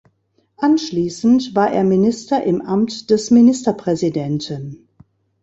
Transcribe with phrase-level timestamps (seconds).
[0.57, 4.87] Anschließend war er Minister im Amt des Ministerpräsidenten.